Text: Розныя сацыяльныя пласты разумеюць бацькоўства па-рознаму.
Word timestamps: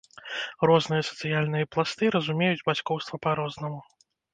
Розныя 0.69 1.01
сацыяльныя 1.11 1.69
пласты 1.75 2.13
разумеюць 2.19 2.65
бацькоўства 2.71 3.25
па-рознаму. 3.29 3.79